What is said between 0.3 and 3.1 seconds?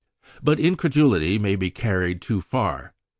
But incredulity may be carried too far.